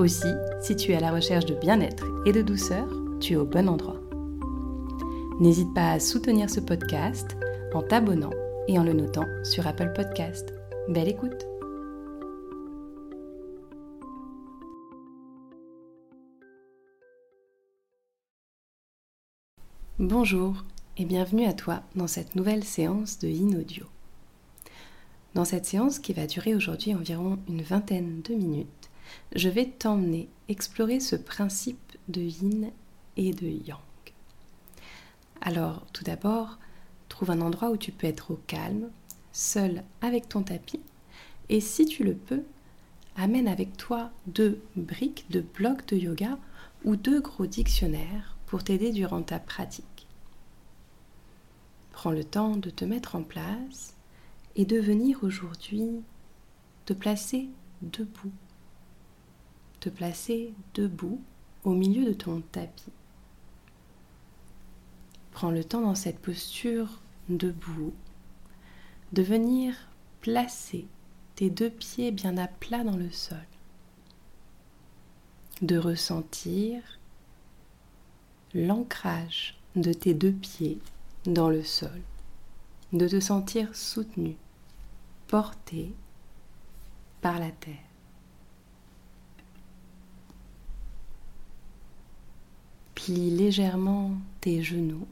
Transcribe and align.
Aussi, 0.00 0.32
si 0.62 0.76
tu 0.76 0.92
es 0.92 0.96
à 0.96 1.00
la 1.00 1.12
recherche 1.12 1.44
de 1.44 1.54
bien-être 1.54 2.06
et 2.24 2.32
de 2.32 2.40
douceur, 2.40 2.88
tu 3.20 3.34
es 3.34 3.36
au 3.36 3.44
bon 3.44 3.68
endroit. 3.68 4.00
N'hésite 5.40 5.74
pas 5.74 5.90
à 5.90 6.00
soutenir 6.00 6.48
ce 6.48 6.60
podcast 6.60 7.36
en 7.74 7.82
t'abonnant 7.82 8.30
et 8.66 8.78
en 8.78 8.82
le 8.82 8.94
notant 8.94 9.26
sur 9.44 9.66
Apple 9.66 9.92
Podcast. 9.94 10.54
Belle 10.88 11.08
écoute 11.08 11.46
Bonjour 19.98 20.64
et 20.96 21.04
bienvenue 21.04 21.44
à 21.44 21.52
toi 21.52 21.82
dans 21.94 22.06
cette 22.06 22.36
nouvelle 22.36 22.64
séance 22.64 23.18
de 23.18 23.28
In 23.28 23.60
Audio. 23.60 23.84
Dans 25.34 25.44
cette 25.44 25.66
séance 25.66 25.98
qui 25.98 26.14
va 26.14 26.26
durer 26.26 26.54
aujourd'hui 26.54 26.94
environ 26.94 27.38
une 27.50 27.60
vingtaine 27.60 28.22
de 28.22 28.32
minutes, 28.32 28.89
je 29.34 29.48
vais 29.48 29.66
t'emmener 29.66 30.28
explorer 30.48 31.00
ce 31.00 31.16
principe 31.16 31.96
de 32.08 32.20
yin 32.20 32.70
et 33.16 33.32
de 33.32 33.46
yang. 33.46 33.78
Alors, 35.40 35.86
tout 35.92 36.04
d'abord, 36.04 36.58
trouve 37.08 37.30
un 37.30 37.40
endroit 37.40 37.70
où 37.70 37.76
tu 37.76 37.92
peux 37.92 38.06
être 38.06 38.32
au 38.32 38.40
calme, 38.46 38.90
seul 39.32 39.84
avec 40.00 40.28
ton 40.28 40.42
tapis, 40.42 40.80
et 41.48 41.60
si 41.60 41.86
tu 41.86 42.04
le 42.04 42.14
peux, 42.14 42.42
amène 43.16 43.48
avec 43.48 43.76
toi 43.76 44.10
deux 44.26 44.62
briques, 44.76 45.26
deux 45.30 45.44
blocs 45.54 45.86
de 45.88 45.96
yoga 45.96 46.38
ou 46.84 46.96
deux 46.96 47.20
gros 47.20 47.46
dictionnaires 47.46 48.36
pour 48.46 48.64
t'aider 48.64 48.92
durant 48.92 49.22
ta 49.22 49.38
pratique. 49.38 50.06
Prends 51.92 52.12
le 52.12 52.24
temps 52.24 52.56
de 52.56 52.70
te 52.70 52.84
mettre 52.84 53.16
en 53.16 53.22
place 53.22 53.94
et 54.56 54.64
de 54.64 54.78
venir 54.78 55.18
aujourd'hui 55.22 55.86
te 56.86 56.92
placer 56.92 57.48
debout 57.82 58.32
te 59.80 59.88
placer 59.88 60.54
debout 60.74 61.20
au 61.64 61.72
milieu 61.72 62.04
de 62.04 62.12
ton 62.12 62.42
tapis. 62.52 62.92
Prends 65.32 65.50
le 65.50 65.64
temps 65.64 65.80
dans 65.80 65.94
cette 65.94 66.18
posture 66.18 67.00
debout 67.28 67.94
de 69.12 69.22
venir 69.22 69.74
placer 70.20 70.86
tes 71.34 71.50
deux 71.50 71.70
pieds 71.70 72.12
bien 72.12 72.36
à 72.36 72.46
plat 72.46 72.84
dans 72.84 72.96
le 72.96 73.10
sol, 73.10 73.38
de 75.62 75.78
ressentir 75.78 76.82
l'ancrage 78.52 79.58
de 79.76 79.92
tes 79.92 80.14
deux 80.14 80.32
pieds 80.32 80.78
dans 81.24 81.48
le 81.48 81.62
sol, 81.62 82.00
de 82.92 83.08
te 83.08 83.20
sentir 83.20 83.74
soutenu, 83.74 84.36
porté 85.28 85.94
par 87.20 87.38
la 87.38 87.50
terre. 87.50 87.89
Plie 93.04 93.30
légèrement 93.30 94.12
tes 94.42 94.62
genoux 94.62 95.06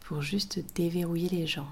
pour 0.00 0.20
juste 0.20 0.60
déverrouiller 0.74 1.30
les 1.30 1.46
jambes. 1.46 1.66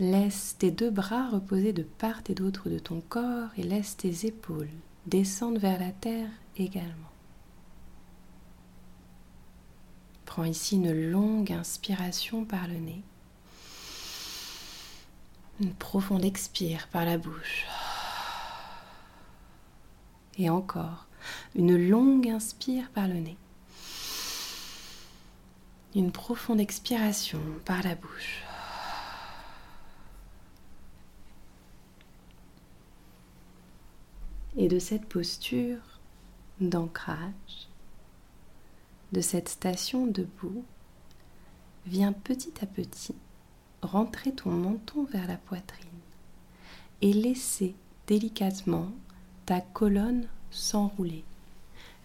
Laisse 0.00 0.56
tes 0.58 0.72
deux 0.72 0.90
bras 0.90 1.30
reposer 1.30 1.72
de 1.72 1.84
part 1.84 2.20
et 2.28 2.34
d'autre 2.34 2.68
de 2.68 2.80
ton 2.80 3.00
corps 3.00 3.50
et 3.56 3.62
laisse 3.62 3.96
tes 3.96 4.26
épaules 4.26 4.70
descendre 5.06 5.60
vers 5.60 5.78
la 5.78 5.92
terre 5.92 6.30
également. 6.56 7.12
Prends 10.24 10.44
ici 10.44 10.76
une 10.76 11.10
longue 11.10 11.52
inspiration 11.52 12.44
par 12.44 12.66
le 12.66 12.78
nez. 12.78 13.02
Une 15.60 15.74
profonde 15.74 16.24
expire 16.24 16.88
par 16.88 17.04
la 17.04 17.18
bouche. 17.18 17.66
Et 20.38 20.50
encore, 20.50 21.06
une 21.54 21.76
longue 21.88 22.28
inspire 22.28 22.90
par 22.90 23.08
le 23.08 23.14
nez. 23.14 23.36
Une 25.94 26.10
profonde 26.10 26.60
expiration 26.60 27.40
par 27.64 27.82
la 27.82 27.94
bouche. 27.94 28.42
Et 34.56 34.68
de 34.68 34.78
cette 34.78 35.06
posture 35.06 35.80
d'ancrage, 36.60 37.68
de 39.12 39.20
cette 39.20 39.48
station 39.48 40.06
debout, 40.06 40.64
viens 41.86 42.12
petit 42.12 42.54
à 42.60 42.66
petit 42.66 43.14
rentrer 43.82 44.32
ton 44.32 44.50
menton 44.50 45.04
vers 45.04 45.26
la 45.26 45.36
poitrine 45.36 45.88
et 47.02 47.12
laisser 47.12 47.74
délicatement 48.06 48.90
ta 49.46 49.60
colonne 49.60 50.26
s'enrouler. 50.50 51.24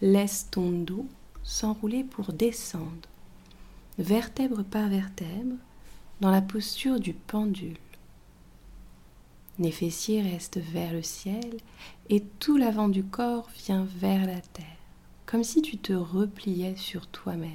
Laisse 0.02 0.48
ton 0.50 0.70
dos 0.70 1.06
s'enrouler 1.42 2.04
pour 2.04 2.32
descendre, 2.32 3.08
vertèbre 3.98 4.62
par 4.62 4.88
vertèbre, 4.88 5.56
dans 6.20 6.30
la 6.30 6.42
posture 6.42 7.00
du 7.00 7.14
pendule. 7.14 7.78
Les 9.58 9.72
fessiers 9.72 10.22
restent 10.22 10.58
vers 10.58 10.92
le 10.92 11.02
ciel 11.02 11.58
et 12.08 12.22
tout 12.38 12.56
l'avant 12.56 12.88
du 12.88 13.04
corps 13.04 13.48
vient 13.64 13.86
vers 13.96 14.26
la 14.26 14.40
terre, 14.40 14.64
comme 15.26 15.44
si 15.44 15.62
tu 15.62 15.76
te 15.76 15.92
repliais 15.92 16.76
sur 16.76 17.06
toi-même. 17.06 17.50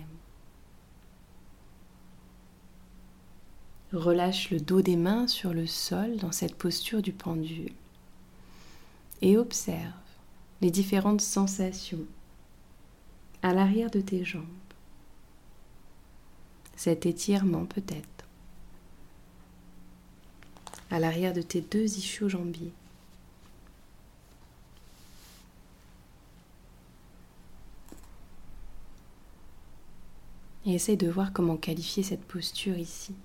Relâche 3.94 4.50
le 4.50 4.60
dos 4.60 4.82
des 4.82 4.98
mains 4.98 5.28
sur 5.28 5.54
le 5.54 5.68
sol 5.68 6.18
dans 6.18 6.32
cette 6.32 6.56
posture 6.56 7.02
du 7.02 7.14
pendule 7.14 7.72
et 9.26 9.38
observe 9.38 9.92
les 10.62 10.70
différentes 10.70 11.20
sensations 11.20 12.06
à 13.42 13.54
l'arrière 13.54 13.90
de 13.90 14.00
tes 14.00 14.24
jambes. 14.24 14.46
Cet 16.76 17.08
étirement 17.08 17.66
peut-être 17.66 18.28
à 20.92 21.00
l'arrière 21.00 21.34
de 21.34 21.42
tes 21.42 21.62
deux 21.62 21.98
ischio-jambiers. 21.98 22.72
Et 30.68 30.76
essaye 30.76 30.98
de 30.98 31.10
voir 31.10 31.34
comment 31.34 31.58
qualifier 31.58 32.04
cette 32.04 32.26
posture 32.26 32.78
ici. 32.78 33.16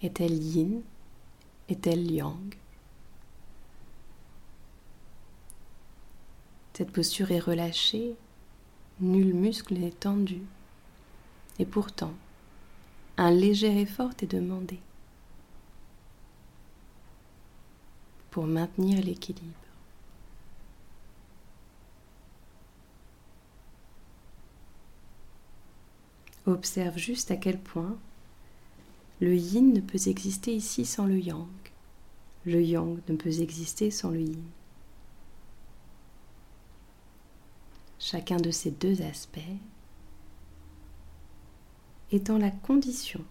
Est-elle 0.00 0.42
yin? 0.42 0.80
Est-elle 1.68 2.10
yang? 2.10 2.61
Cette 6.82 6.90
posture 6.90 7.30
est 7.30 7.38
relâchée, 7.38 8.16
nul 8.98 9.34
muscle 9.34 9.74
n'est 9.74 9.92
tendu. 9.92 10.40
Et 11.60 11.64
pourtant, 11.64 12.12
un 13.16 13.30
léger 13.30 13.80
effort 13.80 14.10
est 14.20 14.26
demandé 14.26 14.80
pour 18.32 18.48
maintenir 18.48 19.00
l'équilibre. 19.00 19.46
Observe 26.46 26.98
juste 26.98 27.30
à 27.30 27.36
quel 27.36 27.60
point 27.60 27.96
le 29.20 29.36
yin 29.36 29.72
ne 29.72 29.80
peut 29.80 30.08
exister 30.08 30.52
ici 30.52 30.84
sans 30.84 31.06
le 31.06 31.20
yang. 31.20 31.46
Le 32.44 32.60
yang 32.60 32.98
ne 33.08 33.14
peut 33.14 33.40
exister 33.40 33.92
sans 33.92 34.10
le 34.10 34.22
yin. 34.22 34.42
Chacun 38.02 38.38
de 38.38 38.50
ces 38.50 38.72
deux 38.72 39.00
aspects 39.02 39.38
étant 42.10 42.36
la 42.36 42.50
condition 42.50 43.24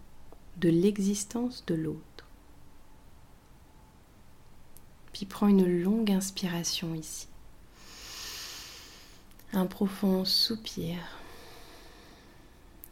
de 0.58 0.70
l'existence 0.70 1.66
de 1.68 1.76
l'autre. 1.76 2.26
Puis 5.12 5.26
prends 5.26 5.50
une 5.50 5.84
longue 5.84 6.10
inspiration 6.10 6.96
ici. 6.96 7.28
Un 9.52 9.66
profond 9.66 10.24
soupir. 10.24 10.98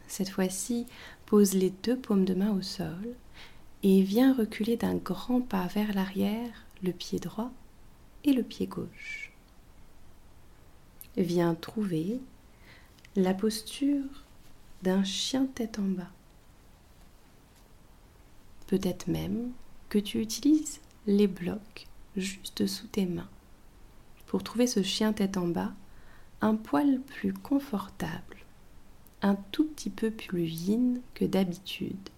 Cette 0.07 0.29
fois-ci, 0.29 0.85
pose 1.25 1.53
les 1.53 1.69
deux 1.69 1.97
paumes 1.97 2.25
de 2.25 2.33
main 2.33 2.51
au 2.51 2.61
sol 2.61 3.15
et 3.83 4.01
viens 4.01 4.35
reculer 4.35 4.75
d'un 4.75 4.95
grand 4.95 5.39
pas 5.39 5.67
vers 5.67 5.93
l'arrière 5.93 6.65
le 6.83 6.91
pied 6.91 7.19
droit 7.19 7.51
et 8.25 8.33
le 8.33 8.43
pied 8.43 8.67
gauche. 8.67 9.28
Viens 11.19 11.53
trouver 11.53 12.17
la 13.17 13.33
posture 13.33 14.05
d'un 14.83 15.03
chien 15.03 15.47
tête 15.53 15.77
en 15.77 15.83
bas. 15.83 16.07
Peut-être 18.67 19.07
même 19.07 19.51
que 19.89 19.99
tu 19.99 20.21
utilises 20.21 20.79
les 21.07 21.27
blocs 21.27 21.87
juste 22.15 22.67
sous 22.67 22.87
tes 22.87 23.05
mains 23.05 23.27
pour 24.27 24.43
trouver 24.43 24.65
ce 24.65 24.81
chien 24.81 25.11
tête 25.11 25.35
en 25.35 25.47
bas 25.47 25.73
un 26.39 26.55
poil 26.55 27.01
plus 27.01 27.33
confortable, 27.33 28.37
un 29.21 29.35
tout 29.51 29.65
petit 29.65 29.89
peu 29.89 30.11
plus 30.11 30.47
yin 30.47 31.01
que 31.15 31.25
d'habitude. 31.25 32.09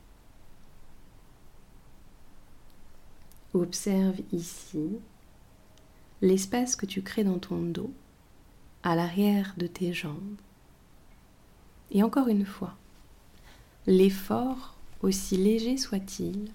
Observe 3.55 4.19
ici 4.31 4.89
l'espace 6.21 6.75
que 6.75 6.85
tu 6.85 7.01
crées 7.01 7.23
dans 7.23 7.39
ton 7.39 7.63
dos, 7.63 7.91
à 8.83 8.95
l'arrière 8.95 9.53
de 9.57 9.67
tes 9.67 9.93
jambes. 9.93 10.37
Et 11.91 12.03
encore 12.03 12.27
une 12.27 12.45
fois, 12.45 12.75
l'effort, 13.85 14.75
aussi 15.01 15.37
léger 15.37 15.77
soit-il, 15.77 16.51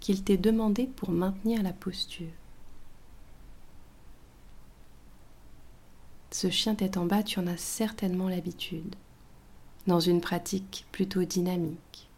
qu'il 0.00 0.24
t'ait 0.24 0.36
demandé 0.36 0.86
pour 0.86 1.10
maintenir 1.10 1.62
la 1.62 1.72
posture. 1.72 2.26
Ce 6.32 6.50
chien 6.50 6.74
tête 6.74 6.96
en 6.96 7.04
bas, 7.04 7.22
tu 7.22 7.38
en 7.38 7.46
as 7.46 7.58
certainement 7.58 8.28
l'habitude, 8.28 8.96
dans 9.86 10.00
une 10.00 10.20
pratique 10.20 10.86
plutôt 10.90 11.24
dynamique. 11.24 12.08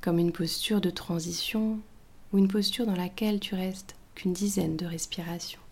Comme 0.00 0.18
une 0.18 0.32
posture 0.32 0.80
de 0.80 0.90
transition 0.90 1.80
ou 2.32 2.38
une 2.38 2.48
posture 2.48 2.86
dans 2.86 2.94
laquelle 2.94 3.40
tu 3.40 3.54
restes 3.56 3.96
qu'une 4.14 4.32
dizaine 4.32 4.76
de 4.76 4.86
respirations. 4.86 5.65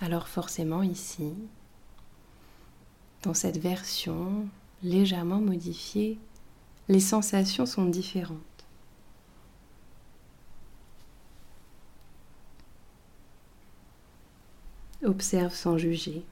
Alors 0.00 0.28
forcément 0.28 0.82
ici, 0.82 1.34
dans 3.22 3.34
cette 3.34 3.58
version 3.58 4.48
légèrement 4.82 5.40
modifiée, 5.40 6.18
les 6.88 7.00
sensations 7.00 7.66
sont 7.66 7.86
différentes. 7.86 8.38
Observe 15.04 15.54
sans 15.54 15.78
juger 15.78 16.24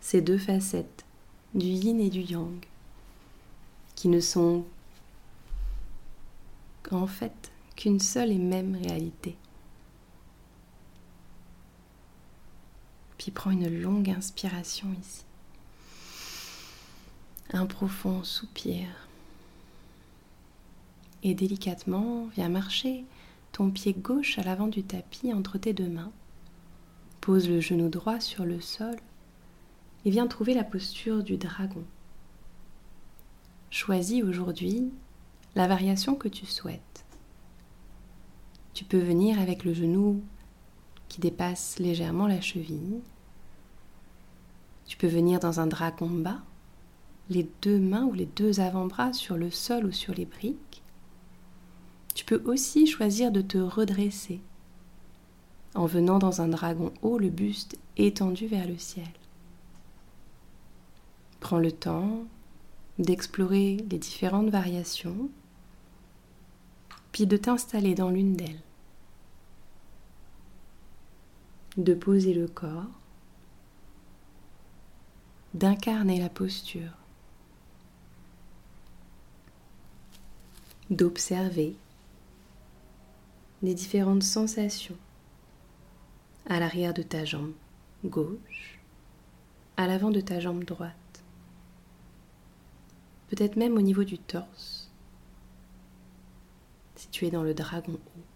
ces 0.00 0.20
deux 0.20 0.38
facettes 0.38 1.04
du 1.54 1.66
yin 1.66 2.00
et 2.00 2.10
du 2.10 2.20
yang 2.20 2.64
qui 3.94 4.08
ne 4.08 4.20
sont 4.20 4.64
en 6.90 7.06
fait 7.06 7.52
qu'une 7.76 8.00
seule 8.00 8.30
et 8.30 8.38
même 8.38 8.76
réalité. 8.76 9.36
Prends 13.34 13.50
une 13.50 13.80
longue 13.80 14.10
inspiration 14.10 14.86
ici. 15.00 15.24
Un 17.52 17.66
profond 17.66 18.22
soupir. 18.22 18.86
Et 21.22 21.34
délicatement, 21.34 22.26
viens 22.34 22.48
marcher 22.48 23.04
ton 23.52 23.70
pied 23.70 23.92
gauche 23.92 24.38
à 24.38 24.42
l'avant 24.42 24.68
du 24.68 24.82
tapis 24.82 25.32
entre 25.32 25.58
tes 25.58 25.72
deux 25.72 25.88
mains. 25.88 26.12
Pose 27.20 27.48
le 27.48 27.60
genou 27.60 27.88
droit 27.88 28.20
sur 28.20 28.44
le 28.44 28.60
sol 28.60 28.96
et 30.04 30.10
viens 30.10 30.26
trouver 30.26 30.54
la 30.54 30.64
posture 30.64 31.22
du 31.22 31.36
dragon. 31.36 31.84
Choisis 33.70 34.22
aujourd'hui 34.22 34.92
la 35.56 35.66
variation 35.66 36.14
que 36.14 36.28
tu 36.28 36.46
souhaites. 36.46 37.04
Tu 38.74 38.84
peux 38.84 38.98
venir 38.98 39.40
avec 39.40 39.64
le 39.64 39.74
genou 39.74 40.22
qui 41.08 41.20
dépasse 41.20 41.78
légèrement 41.78 42.26
la 42.26 42.40
cheville 42.40 43.00
tu 44.86 44.96
peux 44.96 45.06
venir 45.06 45.40
dans 45.40 45.60
un 45.60 45.66
dragon 45.66 46.08
bas, 46.08 46.42
les 47.30 47.48
deux 47.62 47.78
mains 47.78 48.04
ou 48.04 48.12
les 48.12 48.26
deux 48.26 48.60
avant-bras 48.60 49.12
sur 49.12 49.36
le 49.36 49.50
sol 49.50 49.86
ou 49.86 49.92
sur 49.92 50.14
les 50.14 50.26
briques. 50.26 50.82
Tu 52.14 52.24
peux 52.24 52.42
aussi 52.44 52.86
choisir 52.86 53.32
de 53.32 53.40
te 53.40 53.58
redresser 53.58 54.40
en 55.74 55.86
venant 55.86 56.18
dans 56.18 56.40
un 56.40 56.48
dragon 56.48 56.92
haut, 57.02 57.18
le 57.18 57.30
buste 57.30 57.76
étendu 57.96 58.46
vers 58.46 58.68
le 58.68 58.78
ciel. 58.78 59.08
Prends 61.40 61.58
le 61.58 61.72
temps 61.72 62.24
d'explorer 62.98 63.84
les 63.90 63.98
différentes 63.98 64.50
variations, 64.50 65.28
puis 67.10 67.26
de 67.26 67.36
t'installer 67.36 67.94
dans 67.94 68.10
l'une 68.10 68.34
d'elles, 68.34 68.62
de 71.76 71.94
poser 71.94 72.34
le 72.34 72.46
corps 72.46 73.00
d'incarner 75.54 76.18
la 76.18 76.28
posture, 76.28 76.90
d'observer 80.90 81.76
les 83.62 83.74
différentes 83.74 84.24
sensations 84.24 84.96
à 86.46 86.58
l'arrière 86.58 86.92
de 86.92 87.02
ta 87.02 87.24
jambe 87.24 87.52
gauche, 88.04 88.80
à 89.76 89.86
l'avant 89.86 90.10
de 90.10 90.20
ta 90.20 90.40
jambe 90.40 90.64
droite, 90.64 91.22
peut-être 93.28 93.56
même 93.56 93.76
au 93.76 93.80
niveau 93.80 94.02
du 94.02 94.18
torse, 94.18 94.90
si 96.96 97.08
tu 97.08 97.26
es 97.26 97.30
dans 97.30 97.44
le 97.44 97.54
dragon 97.54 97.94
haut. 97.94 98.33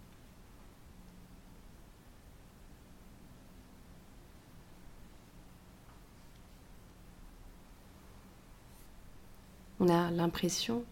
On 9.80 9.88
a 9.88 10.10
l'impression 10.10 10.84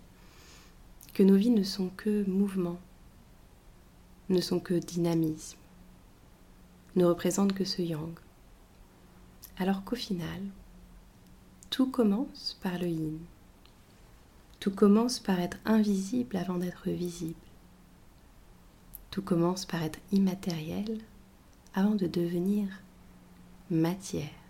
que 1.13 1.23
nos 1.23 1.37
vies 1.37 1.51
ne 1.51 1.65
sont 1.65 1.89
que 1.97 2.29
mouvement, 2.29 2.79
ne 4.29 4.41
sont 4.41 4.61
que 4.61 4.75
dynamisme, 4.75 5.59
ne 6.95 7.05
représentent 7.05 7.53
que 7.53 7.65
ce 7.65 7.83
yang. 7.83 8.15
Alors 9.59 9.83
qu'au 9.83 9.97
final, 9.97 10.43
tout 11.71 11.91
commence 11.91 12.59
par 12.63 12.79
le 12.79 12.87
yin. 12.87 13.19
Tout 14.61 14.71
commence 14.71 15.19
par 15.19 15.41
être 15.41 15.59
invisible 15.65 16.37
avant 16.37 16.59
d'être 16.59 16.91
visible. 16.91 17.35
Tout 19.11 19.23
commence 19.23 19.65
par 19.65 19.83
être 19.83 19.99
immatériel 20.13 21.01
avant 21.75 21.95
de 21.95 22.07
devenir 22.07 22.69
matière. 23.71 24.46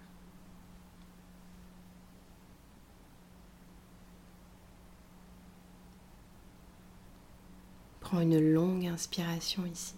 Une 8.21 8.41
longue 8.41 8.87
inspiration 8.87 9.67
ici. 9.67 9.95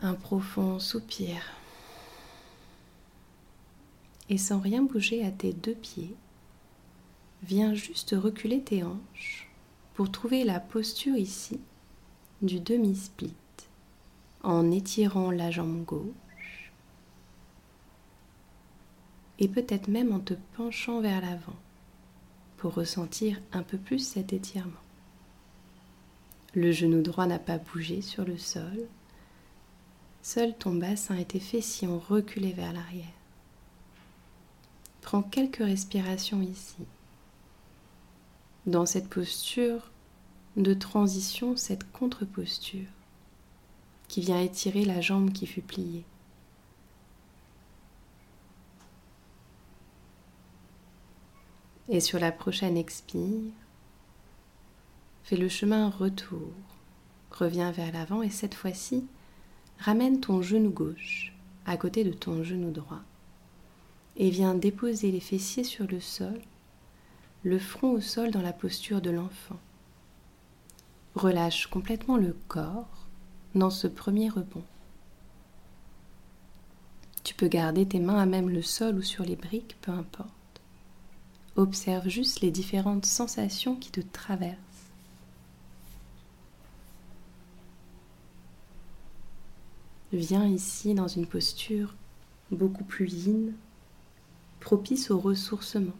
Un 0.00 0.14
profond 0.14 0.78
soupir. 0.78 1.36
Et 4.30 4.38
sans 4.38 4.58
rien 4.58 4.82
bouger 4.82 5.24
à 5.24 5.30
tes 5.30 5.52
deux 5.52 5.74
pieds, 5.74 6.14
viens 7.42 7.74
juste 7.74 8.14
reculer 8.16 8.62
tes 8.62 8.84
hanches 8.84 9.48
pour 9.94 10.10
trouver 10.10 10.44
la 10.44 10.60
posture 10.60 11.16
ici 11.16 11.60
du 12.40 12.58
demi-split 12.58 13.34
en 14.42 14.70
étirant 14.70 15.30
la 15.30 15.50
jambe 15.50 15.84
gauche 15.84 16.72
et 19.38 19.48
peut-être 19.48 19.88
même 19.88 20.12
en 20.12 20.20
te 20.20 20.34
penchant 20.56 21.00
vers 21.00 21.20
l'avant 21.20 21.56
pour 22.56 22.74
ressentir 22.74 23.40
un 23.52 23.62
peu 23.62 23.76
plus 23.76 23.98
cet 23.98 24.32
étirement. 24.32 24.85
Le 26.56 26.72
genou 26.72 27.02
droit 27.02 27.26
n'a 27.26 27.38
pas 27.38 27.58
bougé 27.58 28.00
sur 28.00 28.24
le 28.24 28.38
sol. 28.38 28.88
Seul 30.22 30.56
ton 30.56 30.74
bassin 30.74 31.14
était 31.16 31.38
fait 31.38 31.60
si 31.60 31.86
on 31.86 31.98
reculait 31.98 32.52
vers 32.52 32.72
l'arrière. 32.72 33.04
Prends 35.02 35.22
quelques 35.22 35.58
respirations 35.58 36.40
ici. 36.40 36.86
Dans 38.64 38.86
cette 38.86 39.10
posture 39.10 39.90
de 40.56 40.72
transition, 40.72 41.58
cette 41.58 41.92
contre-posture 41.92 42.88
qui 44.08 44.22
vient 44.22 44.40
étirer 44.40 44.86
la 44.86 45.02
jambe 45.02 45.34
qui 45.34 45.46
fut 45.46 45.60
pliée. 45.60 46.04
Et 51.90 52.00
sur 52.00 52.18
la 52.18 52.32
prochaine 52.32 52.78
expire, 52.78 53.52
fais 55.26 55.36
le 55.36 55.48
chemin 55.48 55.90
retour. 55.90 56.52
Reviens 57.32 57.72
vers 57.72 57.92
l'avant 57.92 58.22
et 58.22 58.30
cette 58.30 58.54
fois-ci, 58.54 59.04
ramène 59.80 60.20
ton 60.20 60.40
genou 60.40 60.70
gauche 60.70 61.34
à 61.66 61.76
côté 61.76 62.04
de 62.04 62.12
ton 62.12 62.44
genou 62.44 62.70
droit. 62.70 63.02
et 64.18 64.30
viens 64.30 64.54
déposer 64.54 65.10
les 65.10 65.20
fessiers 65.20 65.64
sur 65.64 65.86
le 65.88 66.00
sol, 66.00 66.40
le 67.42 67.58
front 67.58 67.90
au 67.90 68.00
sol 68.00 68.30
dans 68.30 68.40
la 68.40 68.52
posture 68.52 69.02
de 69.02 69.10
l'enfant. 69.10 69.58
Relâche 71.16 71.66
complètement 71.66 72.16
le 72.16 72.34
corps 72.46 73.08
dans 73.56 73.68
ce 73.68 73.88
premier 73.88 74.30
rebond. 74.30 74.64
Tu 77.24 77.34
peux 77.34 77.48
garder 77.48 77.84
tes 77.84 78.00
mains 78.00 78.18
à 78.18 78.26
même 78.26 78.48
le 78.48 78.62
sol 78.62 78.96
ou 78.96 79.02
sur 79.02 79.24
les 79.24 79.36
briques, 79.36 79.76
peu 79.82 79.90
importe. 79.90 80.30
Observe 81.56 82.08
juste 82.08 82.40
les 82.40 82.52
différentes 82.52 83.06
sensations 83.06 83.74
qui 83.74 83.90
te 83.90 84.00
traversent. 84.00 84.65
Viens 90.12 90.46
ici 90.46 90.94
dans 90.94 91.08
une 91.08 91.26
posture 91.26 91.94
beaucoup 92.52 92.84
plus 92.84 93.26
yin, 93.26 93.52
propice 94.60 95.10
au 95.10 95.18
ressourcement. 95.18 95.92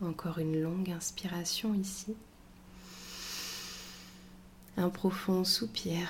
Encore 0.00 0.38
une 0.38 0.62
longue 0.62 0.90
inspiration 0.90 1.74
ici. 1.74 2.14
Un 4.76 4.90
profond 4.90 5.44
soupir. 5.44 6.08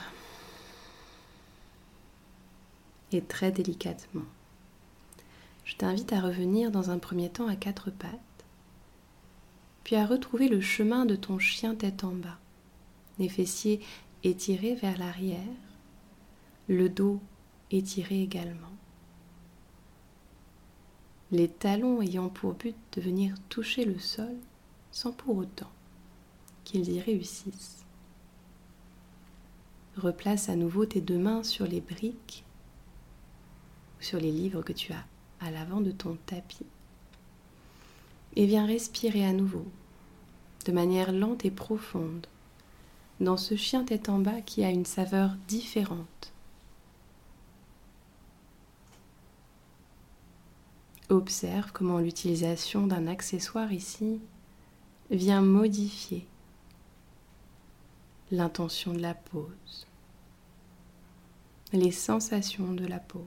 Et 3.12 3.22
très 3.22 3.52
délicatement, 3.52 4.24
je 5.64 5.76
t'invite 5.76 6.12
à 6.12 6.20
revenir 6.20 6.70
dans 6.70 6.90
un 6.90 6.98
premier 6.98 7.30
temps 7.30 7.46
à 7.46 7.56
quatre 7.56 7.90
pattes, 7.90 8.10
puis 9.84 9.94
à 9.96 10.06
retrouver 10.06 10.48
le 10.48 10.60
chemin 10.60 11.06
de 11.06 11.14
ton 11.14 11.38
chien 11.38 11.74
tête 11.74 12.02
en 12.02 12.12
bas, 12.12 12.38
les 13.18 13.28
fessiers 13.28 13.80
étirés 14.24 14.74
vers 14.74 14.98
l'arrière, 14.98 15.38
le 16.68 16.88
dos 16.88 17.20
étiré 17.70 18.20
également 18.20 18.76
les 21.32 21.48
talons 21.48 22.00
ayant 22.02 22.28
pour 22.28 22.52
but 22.54 22.76
de 22.92 23.00
venir 23.00 23.34
toucher 23.48 23.84
le 23.84 23.98
sol 23.98 24.34
sans 24.92 25.12
pour 25.12 25.36
autant 25.36 25.70
qu'ils 26.64 26.88
y 26.90 27.00
réussissent. 27.00 27.85
Replace 29.96 30.48
à 30.48 30.56
nouveau 30.56 30.84
tes 30.84 31.00
deux 31.00 31.18
mains 31.18 31.42
sur 31.42 31.66
les 31.66 31.80
briques 31.80 32.44
ou 33.98 34.02
sur 34.02 34.18
les 34.18 34.30
livres 34.30 34.62
que 34.62 34.72
tu 34.74 34.92
as 34.92 35.04
à 35.40 35.50
l'avant 35.50 35.80
de 35.80 35.90
ton 35.90 36.18
tapis. 36.26 36.66
Et 38.34 38.46
viens 38.46 38.66
respirer 38.66 39.24
à 39.24 39.32
nouveau 39.32 39.66
de 40.66 40.72
manière 40.72 41.12
lente 41.12 41.44
et 41.44 41.50
profonde 41.50 42.26
dans 43.20 43.36
ce 43.36 43.56
chien 43.56 43.84
tête 43.84 44.08
en 44.08 44.18
bas 44.18 44.42
qui 44.42 44.64
a 44.64 44.70
une 44.70 44.84
saveur 44.84 45.30
différente. 45.48 46.32
Observe 51.08 51.72
comment 51.72 52.00
l'utilisation 52.00 52.86
d'un 52.86 53.06
accessoire 53.06 53.72
ici 53.72 54.20
vient 55.10 55.40
modifier 55.40 56.26
l'intention 58.32 58.92
de 58.92 58.98
la 58.98 59.14
pose, 59.14 59.85
les 61.72 61.90
sensations 61.90 62.72
de 62.72 62.86
la 62.86 62.98
pose. 62.98 63.26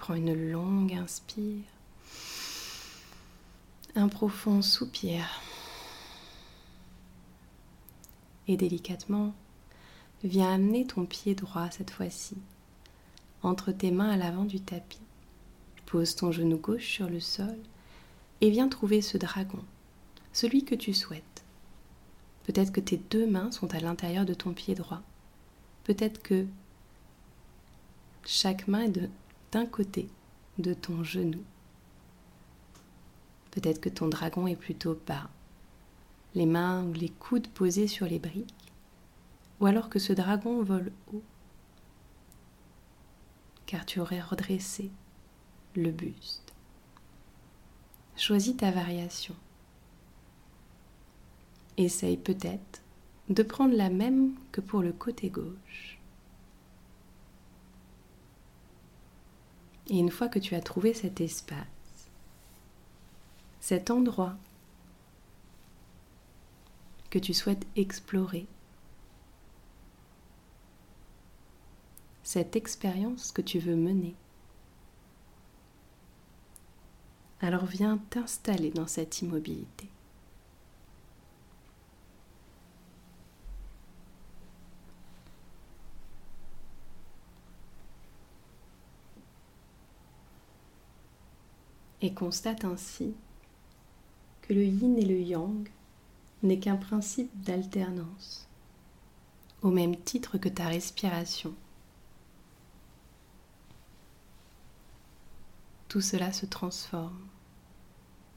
prends 0.00 0.14
une 0.14 0.50
longue 0.50 0.94
inspire, 0.94 1.62
un 3.94 4.08
profond 4.08 4.62
soupir. 4.62 5.28
Et 8.50 8.56
délicatement, 8.56 9.32
viens 10.24 10.52
amener 10.52 10.84
ton 10.84 11.06
pied 11.06 11.36
droit 11.36 11.70
cette 11.70 11.92
fois-ci 11.92 12.36
entre 13.44 13.70
tes 13.70 13.92
mains 13.92 14.10
à 14.10 14.16
l'avant 14.16 14.44
du 14.44 14.60
tapis. 14.60 14.98
Pose 15.86 16.16
ton 16.16 16.32
genou 16.32 16.56
gauche 16.56 16.84
sur 16.84 17.08
le 17.08 17.20
sol 17.20 17.56
et 18.40 18.50
viens 18.50 18.66
trouver 18.66 19.02
ce 19.02 19.18
dragon, 19.18 19.60
celui 20.32 20.64
que 20.64 20.74
tu 20.74 20.92
souhaites. 20.94 21.44
Peut-être 22.42 22.72
que 22.72 22.80
tes 22.80 22.96
deux 22.96 23.24
mains 23.24 23.52
sont 23.52 23.72
à 23.72 23.78
l'intérieur 23.78 24.26
de 24.26 24.34
ton 24.34 24.52
pied 24.52 24.74
droit. 24.74 25.02
Peut-être 25.84 26.20
que 26.20 26.44
chaque 28.26 28.66
main 28.66 28.82
est 28.82 29.10
d'un 29.52 29.66
côté 29.66 30.08
de 30.58 30.74
ton 30.74 31.04
genou. 31.04 31.44
Peut-être 33.52 33.80
que 33.80 33.88
ton 33.88 34.08
dragon 34.08 34.48
est 34.48 34.56
plutôt 34.56 34.98
bas, 35.06 35.30
les 36.34 36.46
mains 36.46 36.84
ou 36.84 36.92
les 36.92 37.08
coudes 37.08 37.48
posés 37.48 37.86
sur 37.86 38.06
les 38.06 38.18
briques, 38.18 38.72
ou 39.60 39.66
alors 39.66 39.88
que 39.88 39.98
ce 39.98 40.12
dragon 40.12 40.62
vole 40.62 40.92
haut, 41.12 41.22
car 43.66 43.84
tu 43.86 44.00
aurais 44.00 44.20
redressé 44.20 44.90
le 45.76 45.90
buste. 45.90 46.54
Choisis 48.16 48.56
ta 48.56 48.70
variation. 48.70 49.34
Essaye 51.76 52.16
peut-être 52.16 52.82
de 53.28 53.42
prendre 53.42 53.76
la 53.76 53.90
même 53.90 54.34
que 54.52 54.60
pour 54.60 54.82
le 54.82 54.92
côté 54.92 55.30
gauche. 55.30 55.98
Et 59.88 59.98
une 59.98 60.10
fois 60.10 60.28
que 60.28 60.38
tu 60.38 60.54
as 60.54 60.60
trouvé 60.60 60.94
cet 60.94 61.20
espace, 61.20 61.66
cet 63.60 63.90
endroit 63.90 64.36
que 67.10 67.18
tu 67.18 67.34
souhaites 67.34 67.66
explorer, 67.76 68.46
cette 72.22 72.54
expérience 72.54 73.32
que 73.32 73.42
tu 73.42 73.58
veux 73.58 73.74
mener, 73.74 74.14
alors 77.40 77.66
viens 77.66 77.98
t'installer 78.10 78.70
dans 78.70 78.86
cette 78.86 79.22
immobilité. 79.22 79.88
et 92.02 92.14
constate 92.14 92.64
ainsi 92.64 93.14
que 94.40 94.54
le 94.54 94.64
yin 94.64 94.96
et 94.96 95.04
le 95.04 95.20
yang 95.20 95.68
n'est 96.42 96.58
qu'un 96.58 96.76
principe 96.76 97.30
d'alternance, 97.42 98.48
au 99.62 99.70
même 99.70 99.96
titre 99.96 100.38
que 100.38 100.48
ta 100.48 100.68
respiration. 100.68 101.54
Tout 105.88 106.00
cela 106.00 106.32
se 106.32 106.46
transforme. 106.46 107.26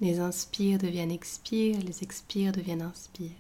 Les 0.01 0.19
inspires 0.19 0.79
deviennent 0.79 1.11
expires, 1.11 1.79
les 1.79 2.03
expires 2.03 2.51
deviennent 2.51 2.81
inspires. 2.81 3.31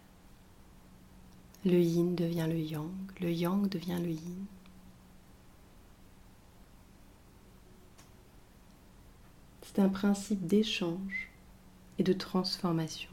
Le 1.65 1.79
yin 1.79 2.15
devient 2.15 2.47
le 2.47 2.59
yang, 2.59 2.91
le 3.19 3.31
yang 3.31 3.67
devient 3.67 3.99
le 4.01 4.11
yin. 4.11 4.45
c'est 9.73 9.81
un 9.81 9.89
principe 9.89 10.45
d'échange 10.45 11.29
et 11.97 12.03
de 12.03 12.13
transformation. 12.13 13.12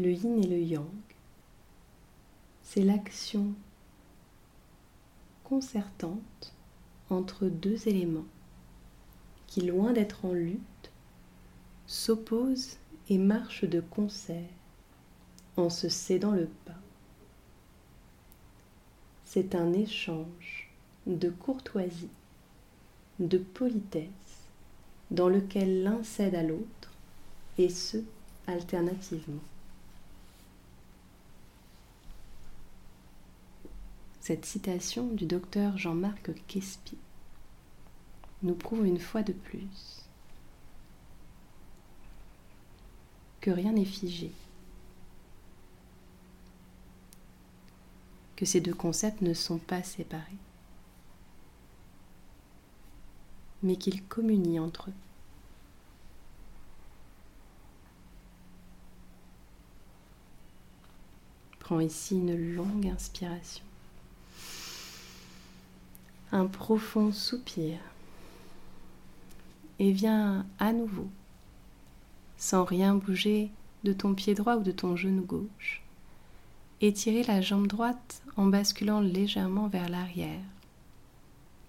Le 0.00 0.12
yin 0.12 0.38
et 0.38 0.46
le 0.46 0.60
yang, 0.60 0.86
c'est 2.62 2.82
l'action 2.82 3.52
concertante 5.42 6.54
entre 7.10 7.46
deux 7.46 7.88
éléments 7.88 8.28
qui, 9.48 9.62
loin 9.62 9.92
d'être 9.92 10.24
en 10.24 10.34
lutte, 10.34 10.92
s'opposent 11.88 12.76
et 13.08 13.18
marche 13.18 13.64
de 13.64 13.80
concert 13.80 14.48
en 15.56 15.68
se 15.68 15.88
cédant 15.88 16.30
le 16.30 16.46
pas. 16.64 16.78
C'est 19.24 19.56
un 19.56 19.72
échange 19.72 20.70
de 21.08 21.28
courtoisie, 21.28 22.12
de 23.18 23.38
politesse, 23.38 24.46
dans 25.10 25.28
lequel 25.28 25.82
l'un 25.82 26.04
cède 26.04 26.36
à 26.36 26.44
l'autre, 26.44 26.92
et 27.58 27.68
ce, 27.68 27.98
alternativement. 28.46 29.42
Cette 34.28 34.44
citation 34.44 35.06
du 35.06 35.24
docteur 35.24 35.78
Jean-Marc 35.78 36.32
Quespi 36.48 36.98
nous 38.42 38.52
prouve 38.52 38.84
une 38.84 38.98
fois 38.98 39.22
de 39.22 39.32
plus 39.32 40.04
que 43.40 43.50
rien 43.50 43.72
n'est 43.72 43.86
figé, 43.86 44.30
que 48.36 48.44
ces 48.44 48.60
deux 48.60 48.74
concepts 48.74 49.22
ne 49.22 49.32
sont 49.32 49.56
pas 49.56 49.82
séparés, 49.82 50.22
mais 53.62 53.76
qu'ils 53.76 54.04
communient 54.04 54.60
entre 54.60 54.90
eux. 54.90 54.94
Prends 61.60 61.80
ici 61.80 62.16
une 62.16 62.54
longue 62.54 62.88
inspiration, 62.88 63.64
un 66.32 66.46
profond 66.46 67.12
soupir, 67.12 67.78
et 69.78 69.92
viens 69.92 70.46
à 70.58 70.72
nouveau, 70.72 71.08
sans 72.36 72.64
rien 72.64 72.94
bouger 72.94 73.50
de 73.84 73.92
ton 73.92 74.14
pied 74.14 74.34
droit 74.34 74.56
ou 74.56 74.62
de 74.62 74.72
ton 74.72 74.96
genou 74.96 75.22
gauche, 75.22 75.82
Étirer 76.80 77.24
la 77.24 77.40
jambe 77.40 77.66
droite 77.66 78.22
en 78.36 78.46
basculant 78.46 79.00
légèrement 79.00 79.66
vers 79.66 79.88
l'arrière 79.88 80.44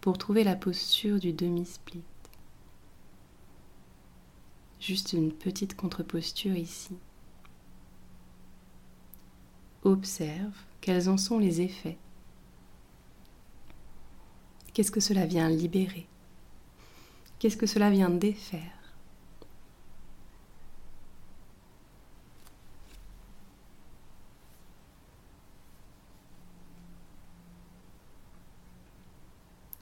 pour 0.02 0.20
trouver 0.20 0.44
la 0.44 0.56
posture 0.56 1.20
du 1.20 1.34
demi-split. 1.34 2.04
Juste 4.80 5.14
une 5.14 5.32
petite 5.32 5.76
contre-posture 5.76 6.56
ici. 6.56 6.96
Observe 9.82 10.54
quels 10.80 11.10
en 11.10 11.18
sont 11.18 11.40
les 11.40 11.62
effets. 11.62 11.98
Qu'est-ce 14.80 14.92
que 14.92 15.02
cela 15.02 15.26
vient 15.26 15.50
libérer? 15.50 16.08
Qu'est-ce 17.38 17.58
que 17.58 17.66
cela 17.66 17.90
vient 17.90 18.10
défaire? 18.10 18.62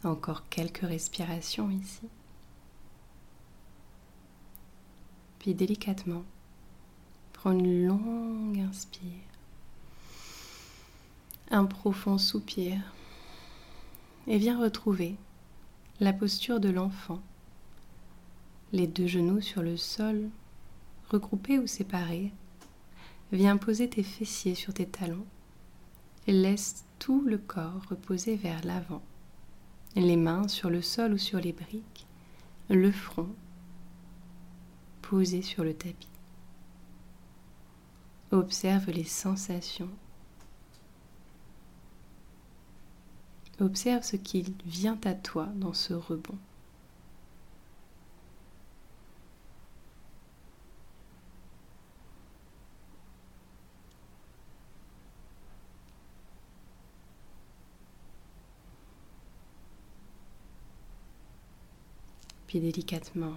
Encore 0.03 0.49
quelques 0.49 0.79
respirations 0.79 1.69
ici. 1.69 2.09
Puis 5.37 5.53
délicatement, 5.53 6.23
prends 7.33 7.51
une 7.51 7.85
longue 7.85 8.61
inspire, 8.61 9.11
un 11.51 11.65
profond 11.65 12.17
soupir 12.17 12.81
et 14.27 14.37
viens 14.37 14.59
retrouver 14.59 15.15
la 15.99 16.13
posture 16.13 16.59
de 16.59 16.69
l'enfant, 16.69 17.21
les 18.71 18.87
deux 18.87 19.07
genoux 19.07 19.41
sur 19.41 19.61
le 19.61 19.77
sol, 19.77 20.29
regroupés 21.09 21.59
ou 21.59 21.67
séparés. 21.67 22.33
Viens 23.31 23.57
poser 23.57 23.89
tes 23.89 24.03
fessiers 24.03 24.55
sur 24.55 24.73
tes 24.73 24.85
talons 24.85 25.25
et 26.27 26.33
laisse 26.33 26.85
tout 26.99 27.21
le 27.25 27.37
corps 27.37 27.81
reposer 27.89 28.35
vers 28.35 28.63
l'avant 28.63 29.01
les 30.01 30.17
mains 30.17 30.47
sur 30.47 30.69
le 30.69 30.81
sol 30.81 31.13
ou 31.13 31.17
sur 31.17 31.39
les 31.39 31.53
briques, 31.53 32.05
le 32.69 32.91
front 32.91 33.29
posé 35.01 35.41
sur 35.41 35.63
le 35.63 35.73
tapis. 35.73 36.09
Observe 38.31 38.91
les 38.91 39.05
sensations. 39.05 39.89
Observe 43.59 44.03
ce 44.03 44.15
qui 44.15 44.53
vient 44.65 44.99
à 45.03 45.13
toi 45.15 45.47
dans 45.55 45.73
ce 45.73 45.93
rebond. 45.93 46.37
Puis 62.47 62.59
délicatement, 62.61 63.33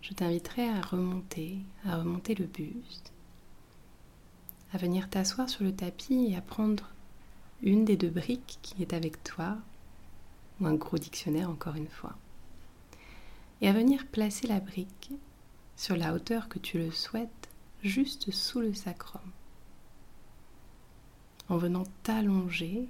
je 0.00 0.14
t'inviterai 0.14 0.68
à 0.68 0.80
remonter, 0.80 1.58
à 1.84 1.96
remonter 1.96 2.36
le 2.36 2.46
buste, 2.46 3.12
à 4.72 4.78
venir 4.78 5.10
t'asseoir 5.10 5.48
sur 5.48 5.64
le 5.64 5.74
tapis 5.74 6.28
et 6.30 6.36
à 6.36 6.40
prendre 6.40 6.90
une 7.62 7.84
des 7.84 7.96
deux 7.96 8.10
briques 8.10 8.58
qui 8.62 8.82
est 8.82 8.92
avec 8.92 9.22
toi, 9.24 9.56
ou 10.60 10.66
un 10.66 10.74
gros 10.74 10.98
dictionnaire 10.98 11.50
encore 11.50 11.76
une 11.76 11.88
fois, 11.88 12.16
et 13.60 13.68
à 13.68 13.72
venir 13.72 14.06
placer 14.06 14.46
la 14.46 14.60
brique 14.60 15.12
sur 15.76 15.96
la 15.96 16.14
hauteur 16.14 16.48
que 16.48 16.58
tu 16.58 16.78
le 16.78 16.90
souhaites, 16.90 17.48
juste 17.82 18.30
sous 18.30 18.60
le 18.60 18.74
sacrum, 18.74 19.22
en 21.48 21.56
venant 21.56 21.84
t'allonger 22.02 22.88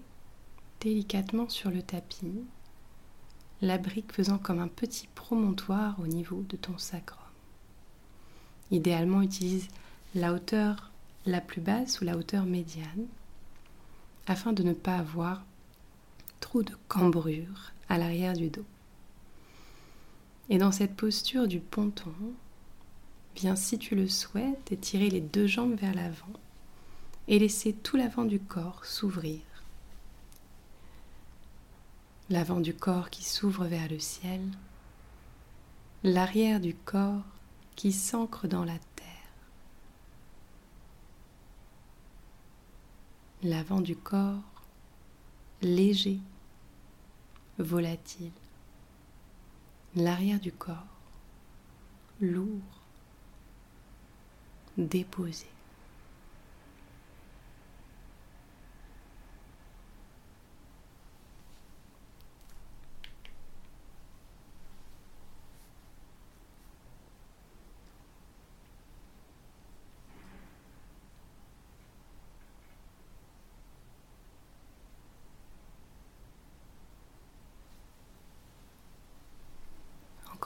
délicatement 0.80 1.48
sur 1.48 1.70
le 1.70 1.82
tapis 1.82 2.44
la 3.62 3.78
brique 3.78 4.12
faisant 4.12 4.38
comme 4.38 4.58
un 4.58 4.68
petit 4.68 5.08
promontoire 5.14 5.98
au 6.00 6.06
niveau 6.06 6.44
de 6.48 6.56
ton 6.56 6.76
sacrum. 6.76 7.22
Idéalement, 8.70 9.22
utilise 9.22 9.68
la 10.14 10.32
hauteur 10.32 10.90
la 11.24 11.40
plus 11.40 11.60
basse 11.60 12.00
ou 12.00 12.04
la 12.04 12.16
hauteur 12.16 12.44
médiane 12.44 13.06
afin 14.26 14.52
de 14.52 14.62
ne 14.62 14.72
pas 14.72 14.96
avoir 14.96 15.44
trop 16.40 16.62
de 16.62 16.74
cambrure 16.88 17.72
à 17.88 17.98
l'arrière 17.98 18.34
du 18.34 18.48
dos. 18.48 18.64
Et 20.48 20.58
dans 20.58 20.72
cette 20.72 20.96
posture 20.96 21.48
du 21.48 21.60
ponton, 21.60 22.14
viens 23.36 23.56
si 23.56 23.78
tu 23.78 23.94
le 23.94 24.08
souhaites 24.08 24.72
étirer 24.72 25.10
les 25.10 25.20
deux 25.20 25.46
jambes 25.46 25.76
vers 25.76 25.94
l'avant 25.94 26.32
et 27.28 27.38
laisser 27.38 27.72
tout 27.72 27.96
l'avant 27.96 28.24
du 28.24 28.38
corps 28.38 28.84
s'ouvrir 28.84 29.40
l'avant 32.30 32.60
du 32.60 32.74
corps 32.74 33.10
qui 33.10 33.24
s'ouvre 33.24 33.66
vers 33.66 33.88
le 33.88 33.98
ciel, 33.98 34.40
l'arrière 36.02 36.60
du 36.60 36.74
corps 36.74 37.24
qui 37.76 37.92
s'ancre 37.92 38.48
dans 38.48 38.64
la 38.64 38.78
terre, 38.96 39.06
l'avant 43.46 43.80
du 43.80 43.94
corps 43.94 44.42
léger, 45.62 46.18
volatile, 47.58 48.32
l'arrière 49.94 50.40
du 50.40 50.50
corps 50.50 50.84
lourd, 52.20 52.80
déposé. 54.76 55.46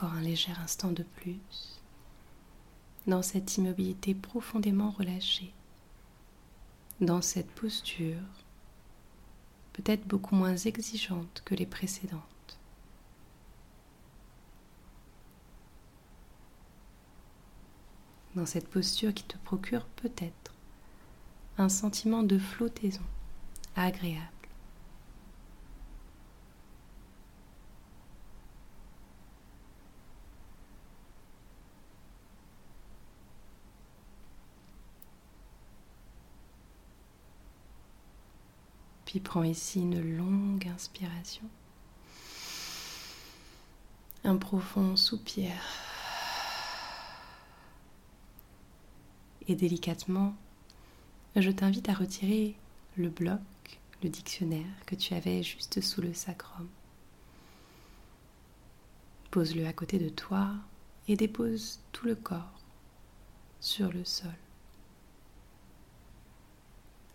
encore 0.01 0.13
un 0.17 0.20
léger 0.31 0.53
instant 0.63 0.91
de 0.91 1.03
plus 1.03 1.81
dans 3.05 3.21
cette 3.21 3.57
immobilité 3.57 4.13
profondément 4.13 4.91
relâchée, 4.91 5.51
dans 7.01 7.21
cette 7.21 7.51
posture 7.51 8.23
peut-être 9.73 10.07
beaucoup 10.07 10.35
moins 10.35 10.55
exigeante 10.55 11.41
que 11.43 11.53
les 11.53 11.65
précédentes. 11.65 12.21
Dans 18.35 18.45
cette 18.45 18.69
posture 18.69 19.13
qui 19.13 19.25
te 19.25 19.37
procure 19.39 19.85
peut-être 19.97 20.53
un 21.57 21.67
sentiment 21.67 22.23
de 22.23 22.37
flottaison 22.37 23.03
agréable. 23.75 24.40
Puis 39.11 39.19
prends 39.19 39.43
ici 39.43 39.81
une 39.81 40.15
longue 40.15 40.69
inspiration. 40.69 41.43
Un 44.23 44.37
profond 44.37 44.95
soupir. 44.95 45.51
Et 49.49 49.55
délicatement, 49.55 50.33
je 51.35 51.51
t'invite 51.51 51.89
à 51.89 51.93
retirer 51.93 52.55
le 52.95 53.09
bloc, 53.09 53.41
le 54.01 54.07
dictionnaire 54.07 54.85
que 54.85 54.95
tu 54.95 55.13
avais 55.13 55.43
juste 55.43 55.81
sous 55.81 55.99
le 55.99 56.13
sacrum. 56.13 56.69
Pose-le 59.29 59.67
à 59.67 59.73
côté 59.73 59.99
de 59.99 60.07
toi 60.07 60.51
et 61.09 61.17
dépose 61.17 61.81
tout 61.91 62.05
le 62.05 62.15
corps 62.15 62.61
sur 63.59 63.91
le 63.91 64.05
sol. 64.05 64.31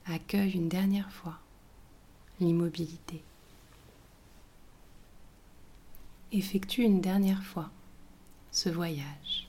Accueille 0.05 0.53
une 0.53 0.69
dernière 0.69 1.11
fois 1.11 1.41
l'immobilité. 2.41 3.23
Effectue 6.33 6.83
une 6.83 7.01
dernière 7.01 7.43
fois 7.43 7.71
ce 8.51 8.69
voyage. 8.69 9.49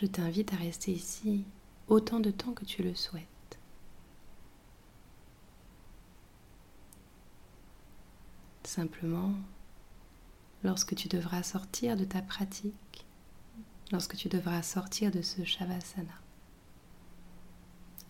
Je 0.00 0.06
t'invite 0.06 0.54
à 0.54 0.56
rester 0.56 0.92
ici 0.92 1.44
autant 1.88 2.20
de 2.20 2.30
temps 2.30 2.52
que 2.52 2.64
tu 2.64 2.82
le 2.82 2.94
souhaites. 2.94 3.26
Simplement, 8.64 9.34
lorsque 10.62 10.94
tu 10.94 11.08
devras 11.08 11.42
sortir 11.42 11.98
de 11.98 12.04
ta 12.04 12.22
pratique, 12.22 13.04
lorsque 13.90 14.16
tu 14.16 14.28
devras 14.28 14.62
sortir 14.62 15.10
de 15.10 15.22
ce 15.22 15.44
Shavasana, 15.44 16.12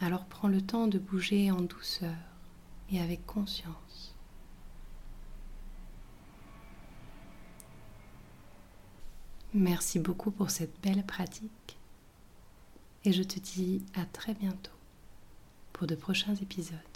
alors 0.00 0.24
prends 0.26 0.48
le 0.48 0.60
temps 0.60 0.86
de 0.86 0.98
bouger 0.98 1.50
en 1.50 1.60
douceur 1.60 2.16
et 2.90 3.00
avec 3.00 3.24
conscience. 3.26 4.14
Merci 9.52 9.98
beaucoup 9.98 10.30
pour 10.30 10.50
cette 10.50 10.80
belle 10.80 11.04
pratique 11.04 11.76
et 13.04 13.12
je 13.12 13.22
te 13.22 13.40
dis 13.40 13.82
à 13.94 14.04
très 14.04 14.34
bientôt 14.34 14.70
pour 15.72 15.86
de 15.86 15.94
prochains 15.94 16.36
épisodes. 16.36 16.89